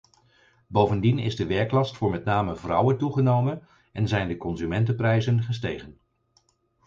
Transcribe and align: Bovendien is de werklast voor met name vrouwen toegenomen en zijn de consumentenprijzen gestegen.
Bovendien 0.67 1.19
is 1.19 1.35
de 1.35 1.45
werklast 1.45 1.97
voor 1.97 2.09
met 2.11 2.25
name 2.25 2.55
vrouwen 2.55 2.97
toegenomen 2.97 3.67
en 3.91 4.07
zijn 4.07 4.27
de 4.27 4.37
consumentenprijzen 4.37 5.43
gestegen. 5.43 5.99